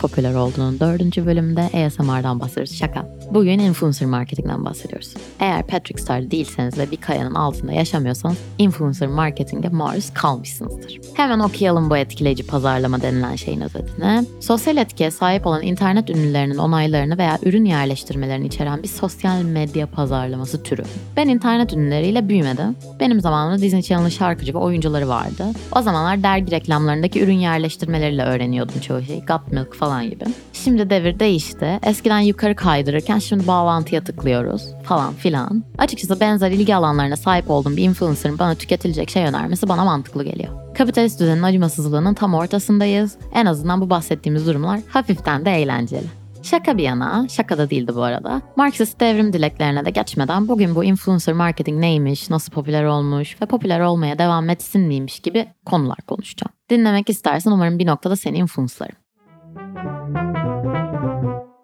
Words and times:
popüler 0.00 0.34
olduğunun 0.34 0.80
dördüncü 0.80 1.26
bölümünde 1.26 1.86
ASMR'dan 1.86 2.40
bahsediyoruz. 2.40 2.78
Şaka. 2.78 3.19
Bugün 3.34 3.58
influencer 3.58 4.08
marketingden 4.08 4.64
bahsediyoruz. 4.64 5.14
Eğer 5.40 5.66
Patrick 5.66 6.02
Star 6.02 6.30
değilseniz 6.30 6.78
ve 6.78 6.90
bir 6.90 6.96
kayanın 6.96 7.34
altında 7.34 7.72
yaşamıyorsanız 7.72 8.38
influencer 8.58 9.08
marketinge 9.08 9.68
maruz 9.68 10.14
kalmışsınızdır. 10.14 11.00
Hemen 11.14 11.38
okuyalım 11.38 11.90
bu 11.90 11.96
etkileyici 11.96 12.46
pazarlama 12.46 13.02
denilen 13.02 13.36
şeyin 13.36 13.60
özetini. 13.60 14.26
Sosyal 14.40 14.76
etkiye 14.76 15.10
sahip 15.10 15.46
olan 15.46 15.62
internet 15.62 16.10
ünlülerinin 16.10 16.56
onaylarını 16.56 17.18
veya 17.18 17.38
ürün 17.42 17.64
yerleştirmelerini 17.64 18.46
içeren 18.46 18.82
bir 18.82 18.88
sosyal 18.88 19.42
medya 19.42 19.86
pazarlaması 19.86 20.62
türü. 20.62 20.82
Ben 21.16 21.28
internet 21.28 21.72
ünlüleriyle 21.72 22.28
büyümedim. 22.28 22.76
Benim 23.00 23.20
zamanımda 23.20 23.62
Disney 23.62 23.82
Channel'ın 23.82 24.08
şarkıcı 24.08 24.54
ve 24.54 24.58
oyuncuları 24.58 25.08
vardı. 25.08 25.44
O 25.76 25.82
zamanlar 25.82 26.22
dergi 26.22 26.50
reklamlarındaki 26.50 27.22
ürün 27.22 27.38
yerleştirmeleriyle 27.38 28.22
öğreniyordum 28.22 28.80
çoğu 28.80 29.02
şeyi. 29.02 29.20
Got 29.26 29.52
Milk 29.52 29.74
falan 29.74 30.10
gibi. 30.10 30.24
Şimdi 30.52 30.90
devir 30.90 31.18
değişti. 31.18 31.78
Eskiden 31.82 32.20
yukarı 32.20 32.56
kaydırırken 32.56 33.19
şimdi 33.20 33.46
bağlantıya 33.46 34.04
tıklıyoruz 34.04 34.62
falan 34.84 35.14
filan. 35.14 35.64
Açıkçası 35.78 36.20
benzer 36.20 36.50
ilgi 36.50 36.74
alanlarına 36.74 37.16
sahip 37.16 37.50
olduğum 37.50 37.76
bir 37.76 37.84
influencer'ın 37.84 38.38
bana 38.38 38.54
tüketilecek 38.54 39.10
şey 39.10 39.24
önermesi 39.24 39.68
bana 39.68 39.84
mantıklı 39.84 40.24
geliyor. 40.24 40.74
Kapitalist 40.74 41.20
düzenin 41.20 41.42
acımasızlığının 41.42 42.14
tam 42.14 42.34
ortasındayız. 42.34 43.16
En 43.34 43.46
azından 43.46 43.80
bu 43.80 43.90
bahsettiğimiz 43.90 44.46
durumlar 44.46 44.80
hafiften 44.88 45.44
de 45.44 45.50
eğlenceli. 45.50 46.06
Şaka 46.42 46.78
bir 46.78 46.82
yana, 46.82 47.26
şaka 47.28 47.58
da 47.58 47.70
değildi 47.70 47.92
bu 47.94 48.02
arada. 48.02 48.42
Marksist 48.56 49.00
devrim 49.00 49.32
dileklerine 49.32 49.84
de 49.84 49.90
geçmeden 49.90 50.48
bugün 50.48 50.74
bu 50.74 50.84
influencer 50.84 51.34
marketing 51.34 51.80
neymiş, 51.80 52.30
nasıl 52.30 52.52
popüler 52.52 52.84
olmuş 52.84 53.36
ve 53.42 53.46
popüler 53.46 53.80
olmaya 53.80 54.18
devam 54.18 54.50
etsin 54.50 54.82
miymiş 54.82 55.20
gibi 55.20 55.46
konular 55.66 55.98
konuşacağım. 56.06 56.52
Dinlemek 56.70 57.10
istersen 57.10 57.50
umarım 57.50 57.78
bir 57.78 57.86
noktada 57.86 58.16
seni 58.16 58.38
influence'larım. 58.38 58.96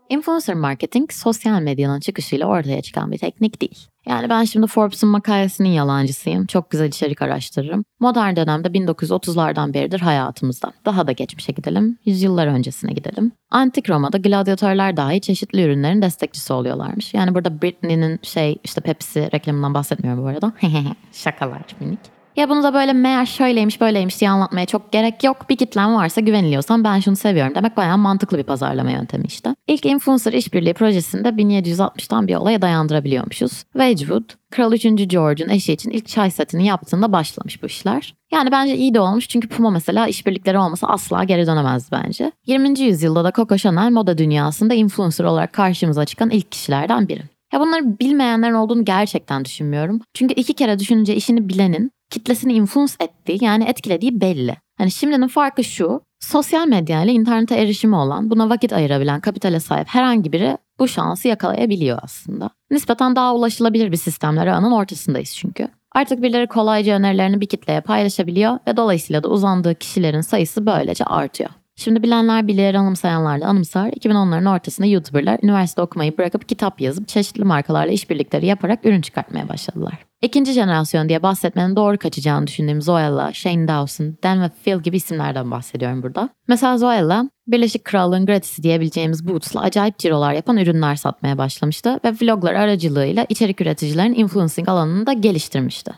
Influencer 0.09 0.55
marketing 0.55 1.13
sosyal 1.13 1.61
medyanın 1.61 2.01
çıkışıyla 2.01 2.47
ortaya 2.47 2.83
çıkan 2.83 3.13
bir 3.13 3.19
teknik 3.19 3.61
değil. 3.61 3.87
Yani 4.09 4.29
ben 4.29 4.45
şimdi 4.45 4.67
Forbes'un 4.67 5.11
makalesinin 5.11 5.69
yalancısıyım. 5.69 6.47
Çok 6.47 6.71
güzel 6.71 6.89
içerik 6.89 7.23
araştırırım. 7.23 7.85
Modern 8.01 8.37
dönemde 8.37 8.69
1930'lardan 8.69 9.75
beridir 9.75 10.01
hayatımızda. 10.01 10.73
Daha 10.85 11.07
da 11.07 11.13
geçmişe 11.13 11.53
gidelim. 11.53 11.99
Yüzyıllar 12.05 12.47
öncesine 12.47 12.93
gidelim. 12.93 13.33
Antik 13.51 13.91
Roma'da 13.91 14.19
gladyatörler 14.19 14.97
dahi 14.97 15.21
çeşitli 15.21 15.63
ürünlerin 15.63 16.03
destekçisi 16.03 16.53
oluyorlarmış. 16.53 17.15
Yani 17.15 17.35
burada 17.35 17.63
Britney'nin 17.63 18.19
şey 18.23 18.59
işte 18.65 18.81
Pepsi 18.81 19.29
reklamından 19.33 19.75
bahsetmiyorum 19.75 20.25
bu 20.25 20.29
arada. 20.29 20.53
Şakalar 21.13 21.63
minik. 21.81 22.16
Ya 22.37 22.49
bunu 22.49 22.63
da 22.63 22.75
böyle 22.75 22.93
meğer 22.93 23.27
şöyleymiş 23.27 23.81
böyleymiş 23.81 24.21
diye 24.21 24.31
anlatmaya 24.31 24.67
çok 24.67 24.93
gerek 24.93 25.25
yok. 25.25 25.49
Bir 25.49 25.57
kitlen 25.57 25.95
varsa 25.95 26.21
güveniliyorsan 26.21 26.85
ben 26.85 27.01
şunu 27.01 27.17
seviyorum 27.17 27.55
demek 27.55 27.77
bayağı 27.77 27.99
mantıklı 27.99 28.39
bir 28.39 28.43
pazarlama 28.43 28.91
yöntemi 28.91 29.25
işte. 29.27 29.55
İlk 29.67 29.87
influencer 29.87 30.33
işbirliği 30.33 30.75
projesinde 30.75 31.29
1760'tan 31.29 32.27
bir 32.27 32.35
olaya 32.35 32.63
dayandırabiliyormuşuz. 32.63 33.53
Wedgwood, 33.73 34.31
Kral 34.51 34.73
3. 34.73 34.87
George'un 35.11 35.49
eşi 35.49 35.73
için 35.73 35.91
ilk 35.91 36.09
çay 36.09 36.31
setini 36.31 36.67
yaptığında 36.67 37.13
başlamış 37.13 37.63
bu 37.63 37.67
işler. 37.67 38.15
Yani 38.33 38.51
bence 38.51 38.77
iyi 38.77 38.95
de 38.95 39.01
olmuş 39.01 39.29
çünkü 39.29 39.49
Puma 39.49 39.71
mesela 39.71 40.07
işbirlikleri 40.07 40.59
olmasa 40.59 40.87
asla 40.87 41.25
geri 41.25 41.47
dönemez 41.47 41.93
bence. 41.93 42.33
20. 42.47 42.81
yüzyılda 42.81 43.25
da 43.25 43.33
Coco 43.33 43.57
Chanel 43.57 43.91
moda 43.91 44.19
dünyasında 44.19 44.75
influencer 44.75 45.25
olarak 45.25 45.53
karşımıza 45.53 46.05
çıkan 46.05 46.31
ilk 46.31 46.53
kişilerden 46.53 47.09
biri. 47.09 47.23
Ya 47.53 47.61
bunları 47.61 47.99
bilmeyenlerin 47.99 48.55
olduğunu 48.55 48.85
gerçekten 48.85 49.45
düşünmüyorum. 49.45 50.01
Çünkü 50.15 50.35
iki 50.35 50.55
kere 50.55 50.79
düşününce 50.79 51.17
işini 51.17 51.49
bilenin 51.49 51.91
kitlesini 52.11 52.53
influence 52.53 52.93
ettiği 53.01 53.45
yani 53.45 53.65
etkilediği 53.65 54.21
belli. 54.21 54.57
Hani 54.79 54.91
şimdinin 54.91 55.29
farkı 55.29 55.65
şu. 55.65 56.01
Sosyal 56.21 56.67
medya 56.67 57.03
ile 57.03 57.13
internete 57.13 57.57
erişimi 57.57 57.97
olan, 57.97 58.31
buna 58.31 58.51
vakit 58.51 58.73
ayırabilen 58.73 59.21
kapitale 59.21 59.61
sahip 59.61 59.89
herhangi 59.89 60.33
biri 60.33 60.59
bu 60.79 60.89
şansı 60.89 61.29
yakalayabiliyor 61.29 61.99
aslında. 62.03 62.51
Nispeten 62.71 63.17
daha 63.17 63.35
ulaşılabilir 63.35 63.93
bir 63.93 63.97
sistemler 63.97 64.47
ağının 64.47 64.73
ortasındayız 64.73 65.35
çünkü. 65.37 65.69
Artık 65.93 66.23
birileri 66.23 66.47
kolayca 66.47 66.95
önerilerini 66.97 67.41
bir 67.41 67.47
kitleye 67.47 67.81
paylaşabiliyor 67.81 68.59
ve 68.67 68.77
dolayısıyla 68.77 69.23
da 69.23 69.29
uzandığı 69.29 69.75
kişilerin 69.75 70.21
sayısı 70.21 70.67
böylece 70.67 71.05
artıyor. 71.05 71.51
Şimdi 71.77 72.03
bilenler 72.03 72.49
bilir, 72.49 72.75
anımsayanlar 72.75 73.41
da 73.41 73.47
anımsar. 73.47 73.89
2010'ların 73.89 74.55
ortasında 74.55 74.87
YouTuber'lar 74.87 75.39
üniversite 75.43 75.83
okumayı 75.83 76.19
bırakıp 76.19 76.49
kitap 76.49 76.81
yazıp 76.81 77.09
çeşitli 77.09 77.45
markalarla 77.45 77.93
işbirlikleri 77.93 78.47
yaparak 78.47 78.87
ürün 78.87 79.01
çıkartmaya 79.01 79.49
başladılar. 79.49 79.95
İkinci 80.23 80.53
jenerasyon 80.53 81.09
diye 81.09 81.23
bahsetmenin 81.23 81.77
doğru 81.77 81.99
kaçacağını 81.99 82.47
düşündüğüm 82.47 82.83
Zoella, 82.83 83.33
Shane 83.33 83.69
Dawson, 83.69 84.17
Dan 84.23 84.43
ve 84.43 84.51
Phil 84.65 84.83
gibi 84.83 84.97
isimlerden 84.97 85.51
bahsediyorum 85.51 86.03
burada. 86.03 86.29
Mesela 86.49 86.79
Zoella, 86.79 87.31
Birleşik 87.47 87.85
Krallığın 87.85 88.27
gratisi 88.27 88.63
diyebileceğimiz 88.63 89.29
Boots'la 89.29 89.61
acayip 89.61 89.99
cirolar 89.99 90.33
yapan 90.33 90.57
ürünler 90.57 90.97
satmaya 90.97 91.39
başlamıştı 91.39 92.01
ve 92.05 92.13
vloglar 92.13 92.55
aracılığıyla 92.55 93.27
içerik 93.29 93.61
üreticilerin 93.61 94.15
influencing 94.15 94.69
alanını 94.69 95.07
da 95.07 95.13
geliştirmişti. 95.13 95.93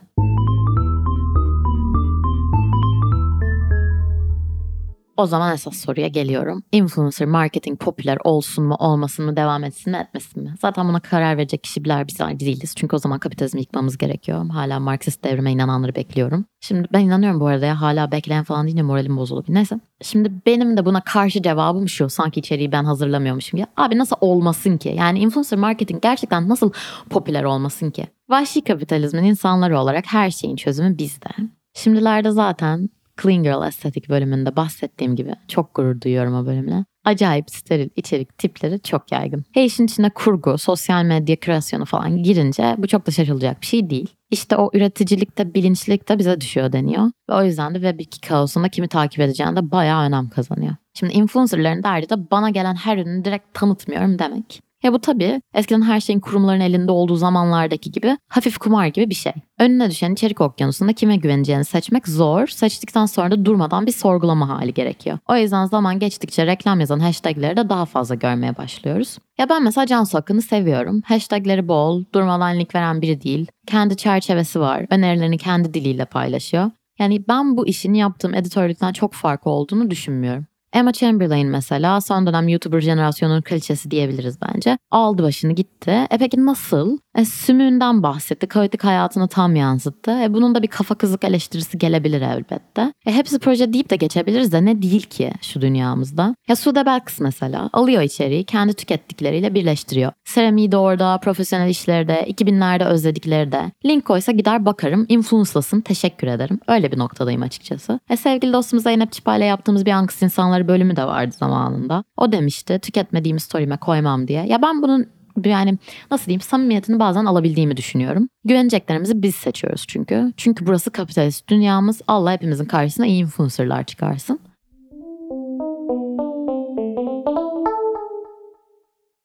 O 5.18 5.26
zaman 5.26 5.54
esas 5.54 5.76
soruya 5.76 6.08
geliyorum. 6.08 6.62
Influencer 6.72 7.28
marketing 7.28 7.80
popüler 7.80 8.18
olsun 8.24 8.64
mu, 8.64 8.76
olmasın 8.78 9.24
mı, 9.24 9.36
devam 9.36 9.64
etsin 9.64 9.90
mi, 9.90 9.96
etmesin 9.96 10.42
mi? 10.42 10.54
Zaten 10.60 10.88
buna 10.88 11.00
karar 11.00 11.36
verecek 11.36 11.62
kişiler 11.62 12.08
biz 12.08 12.18
değiliz. 12.18 12.74
Çünkü 12.76 12.96
o 12.96 12.98
zaman 12.98 13.18
kapitalizmi 13.18 13.60
yıkmamız 13.60 13.98
gerekiyor. 13.98 14.50
Hala 14.50 14.80
Marksist 14.80 15.24
devrime 15.24 15.52
inananları 15.52 15.94
bekliyorum. 15.94 16.44
Şimdi 16.60 16.88
ben 16.92 17.00
inanıyorum 17.00 17.40
bu 17.40 17.46
arada 17.46 17.66
ya 17.66 17.80
hala 17.80 18.12
bekleyen 18.12 18.44
falan 18.44 18.66
değil 18.66 18.76
de 18.76 18.82
moralim 18.82 19.16
bozulup. 19.16 19.48
Neyse. 19.48 19.80
Şimdi 20.02 20.32
benim 20.46 20.76
de 20.76 20.84
buna 20.84 21.00
karşı 21.00 21.42
cevabım 21.42 21.88
şu. 21.88 22.08
Sanki 22.08 22.40
içeriği 22.40 22.72
ben 22.72 22.84
hazırlamıyormuşum 22.84 23.60
ya. 23.60 23.66
Abi 23.76 23.98
nasıl 23.98 24.16
olmasın 24.20 24.76
ki? 24.76 24.94
Yani 24.98 25.18
influencer 25.18 25.58
marketing 25.58 26.02
gerçekten 26.02 26.48
nasıl 26.48 26.72
popüler 27.10 27.44
olmasın 27.44 27.90
ki? 27.90 28.06
Vahşi 28.28 28.64
kapitalizmin 28.64 29.24
insanları 29.24 29.80
olarak 29.80 30.04
her 30.06 30.30
şeyin 30.30 30.56
çözümü 30.56 30.98
bizde. 30.98 31.28
Şimdilerde 31.74 32.30
zaten 32.30 32.90
Clean 33.22 33.42
Girl 33.42 33.66
estetik 33.66 34.08
bölümünde 34.08 34.56
bahsettiğim 34.56 35.16
gibi 35.16 35.32
çok 35.48 35.74
gurur 35.74 36.00
duyuyorum 36.00 36.34
o 36.34 36.46
bölümle. 36.46 36.84
Acayip 37.04 37.50
steril 37.50 37.88
içerik 37.96 38.38
tipleri 38.38 38.80
çok 38.80 39.12
yaygın. 39.12 39.44
Her 39.54 39.64
işin 39.64 39.84
içine 39.84 40.10
kurgu, 40.10 40.58
sosyal 40.58 41.04
medya 41.04 41.40
kreasyonu 41.40 41.84
falan 41.84 42.22
girince 42.22 42.74
bu 42.78 42.86
çok 42.86 43.06
da 43.06 43.10
şaşılacak 43.10 43.60
bir 43.60 43.66
şey 43.66 43.90
değil. 43.90 44.14
İşte 44.30 44.56
o 44.56 44.70
üreticilikte, 44.74 45.54
bilinçlilik 45.54 46.08
de 46.08 46.18
bize 46.18 46.40
düşüyor 46.40 46.72
deniyor. 46.72 47.10
Ve 47.30 47.34
o 47.34 47.44
yüzden 47.44 47.74
de 47.74 47.78
Web2 47.78 48.28
kaosunda 48.28 48.68
kimi 48.68 48.88
takip 48.88 49.20
edeceğin 49.20 49.56
de 49.56 49.70
bayağı 49.70 50.02
önem 50.06 50.28
kazanıyor. 50.28 50.74
Şimdi 50.94 51.12
influencerların 51.12 51.82
derdi 51.82 52.10
de 52.10 52.30
bana 52.30 52.50
gelen 52.50 52.74
her 52.74 52.98
ürünü 52.98 53.24
direkt 53.24 53.54
tanıtmıyorum 53.54 54.18
demek. 54.18 54.67
Ya 54.82 54.92
bu 54.92 54.98
tabii 54.98 55.42
eskiden 55.54 55.82
her 55.82 56.00
şeyin 56.00 56.20
kurumların 56.20 56.60
elinde 56.60 56.92
olduğu 56.92 57.16
zamanlardaki 57.16 57.90
gibi 57.90 58.18
hafif 58.28 58.58
kumar 58.58 58.86
gibi 58.86 59.10
bir 59.10 59.14
şey. 59.14 59.32
Önüne 59.58 59.90
düşen 59.90 60.12
içerik 60.12 60.40
okyanusunda 60.40 60.92
kime 60.92 61.16
güveneceğini 61.16 61.64
seçmek 61.64 62.08
zor. 62.08 62.46
Seçtikten 62.46 63.06
sonra 63.06 63.30
da 63.30 63.44
durmadan 63.44 63.86
bir 63.86 63.92
sorgulama 63.92 64.48
hali 64.48 64.74
gerekiyor. 64.74 65.18
O 65.28 65.36
yüzden 65.36 65.64
zaman 65.64 65.98
geçtikçe 65.98 66.46
reklam 66.46 66.80
yazan 66.80 66.98
hashtagleri 67.00 67.56
de 67.56 67.68
daha 67.68 67.84
fazla 67.84 68.14
görmeye 68.14 68.56
başlıyoruz. 68.56 69.18
Ya 69.38 69.48
ben 69.48 69.62
mesela 69.62 69.86
Cansu 69.86 70.18
Akın'ı 70.18 70.42
seviyorum. 70.42 71.02
Hashtagleri 71.04 71.68
bol, 71.68 72.04
durmadan 72.14 72.58
link 72.58 72.74
veren 72.74 73.02
biri 73.02 73.22
değil. 73.22 73.46
Kendi 73.66 73.96
çerçevesi 73.96 74.60
var. 74.60 74.86
Önerilerini 74.90 75.38
kendi 75.38 75.74
diliyle 75.74 76.04
paylaşıyor. 76.04 76.70
Yani 76.98 77.28
ben 77.28 77.56
bu 77.56 77.66
işin 77.66 77.94
yaptığım 77.94 78.34
editörlükten 78.34 78.92
çok 78.92 79.14
farklı 79.14 79.50
olduğunu 79.50 79.90
düşünmüyorum. 79.90 80.46
Emma 80.72 80.92
Chamberlain 80.92 81.46
mesela 81.46 82.00
son 82.00 82.26
dönem 82.26 82.48
YouTuber 82.48 82.80
jenerasyonun 82.80 83.42
kraliçesi 83.42 83.90
diyebiliriz 83.90 84.38
bence. 84.42 84.78
Aldı 84.90 85.22
başını 85.22 85.52
gitti. 85.52 85.90
E 86.10 86.18
peki 86.18 86.46
nasıl? 86.46 86.98
E, 87.18 87.24
sümüğünden 87.24 88.02
bahsetti. 88.02 88.46
Kaotik 88.46 88.84
hayatını 88.84 89.28
tam 89.28 89.56
yansıttı. 89.56 90.10
E, 90.10 90.34
bunun 90.34 90.54
da 90.54 90.62
bir 90.62 90.68
kafa 90.68 90.94
kızık 90.94 91.24
eleştirisi 91.24 91.78
gelebilir 91.78 92.22
elbette. 92.22 92.92
E, 93.06 93.12
hepsi 93.12 93.38
proje 93.38 93.72
deyip 93.72 93.90
de 93.90 93.96
geçebiliriz 93.96 94.52
de 94.52 94.64
ne 94.64 94.82
değil 94.82 95.02
ki 95.02 95.32
şu 95.42 95.60
dünyamızda. 95.60 96.34
Ya 96.48 96.56
Sude 96.56 96.86
Belkıs 96.86 97.20
mesela 97.20 97.70
alıyor 97.72 98.02
içeriği 98.02 98.44
kendi 98.44 98.74
tükettikleriyle 98.74 99.54
birleştiriyor. 99.54 100.12
Seramiği 100.24 100.72
de 100.72 100.76
orada, 100.76 101.18
profesyonel 101.18 101.68
işleri 101.68 102.08
de, 102.08 102.24
2000'lerde 102.30 102.84
özledikleri 102.84 103.52
de. 103.52 103.72
Link 103.84 104.04
koysa 104.04 104.32
gider 104.32 104.66
bakarım, 104.66 105.06
influence'lasın, 105.08 105.80
teşekkür 105.80 106.26
ederim. 106.26 106.60
Öyle 106.68 106.92
bir 106.92 106.98
noktadayım 106.98 107.42
açıkçası. 107.42 108.00
E, 108.10 108.16
sevgili 108.16 108.52
dostumuz 108.52 108.82
Zeynep 108.82 109.12
Çipa 109.12 109.36
ile 109.36 109.44
yaptığımız 109.44 109.86
bir 109.86 109.92
Ankız 109.92 110.22
insanları 110.22 110.68
bölümü 110.68 110.96
de 110.96 111.04
vardı 111.04 111.34
zamanında. 111.38 112.04
O 112.16 112.32
demişti 112.32 112.78
tüketmediğim 112.78 113.38
story'me 113.38 113.76
koymam 113.76 114.28
diye. 114.28 114.46
Ya 114.46 114.62
ben 114.62 114.82
bunun 114.82 115.17
yani 115.46 115.78
nasıl 116.10 116.26
diyeyim 116.26 116.40
samimiyetini 116.40 116.98
bazen 116.98 117.24
alabildiğimi 117.24 117.76
düşünüyorum. 117.76 118.28
Güveneceklerimizi 118.44 119.22
biz 119.22 119.34
seçiyoruz 119.34 119.84
çünkü. 119.88 120.32
Çünkü 120.36 120.66
burası 120.66 120.90
kapitalist 120.90 121.48
dünyamız. 121.48 122.00
Allah 122.08 122.32
hepimizin 122.32 122.64
karşısına 122.64 123.06
iyi 123.06 123.22
influencerlar 123.22 123.84
çıkarsın. 123.84 124.40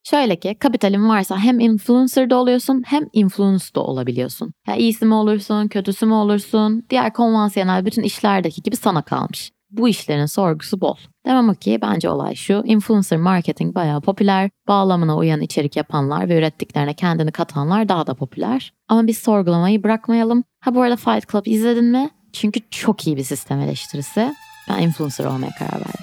Şöyle 0.04 0.36
ki 0.36 0.56
kapitalin 0.60 1.10
varsa 1.10 1.38
hem 1.38 1.60
influencer 1.60 2.30
da 2.30 2.36
oluyorsun 2.36 2.84
hem 2.86 3.04
influence 3.14 3.66
da 3.76 3.82
olabiliyorsun. 3.82 4.54
Ya 4.68 4.76
iyisi 4.76 5.06
mi 5.06 5.14
olursun, 5.14 5.68
kötüsü 5.68 6.06
mü 6.06 6.14
olursun? 6.14 6.84
Diğer 6.90 7.14
konvansiyonel 7.14 7.86
bütün 7.86 8.04
işlerdeki 8.04 8.62
gibi 8.62 8.76
sana 8.76 9.02
kalmış. 9.02 9.52
Bu 9.78 9.90
işlerin 9.90 10.26
sorgusu 10.26 10.82
bol. 10.82 10.96
Demem 11.26 11.54
ki 11.54 11.80
bence 11.82 12.10
olay 12.10 12.36
şu. 12.36 12.64
Influencer 12.66 13.20
marketing 13.20 13.76
bayağı 13.76 14.02
popüler. 14.02 14.50
Bağlamına 14.68 15.18
uyan 15.18 15.42
içerik 15.42 15.76
yapanlar 15.76 16.30
ve 16.30 16.38
ürettiklerine 16.38 16.94
kendini 16.94 17.32
katanlar 17.32 17.90
daha 17.90 18.08
da 18.08 18.14
popüler. 18.14 18.74
Ama 18.88 19.08
biz 19.08 19.18
sorgulamayı 19.18 19.84
bırakmayalım. 19.84 20.44
Ha 20.60 20.76
bu 20.76 20.82
arada 20.82 20.96
Fight 20.96 21.32
Club 21.32 21.46
izledin 21.46 21.86
mi? 21.86 22.10
Çünkü 22.34 22.60
çok 22.72 23.08
iyi 23.08 23.18
bir 23.18 23.24
sistem 23.24 23.60
eleştirisi. 23.60 24.34
Ben 24.70 24.82
influencer 24.82 25.26
olmaya 25.26 25.52
karar 25.60 25.74
verdim. 25.74 26.03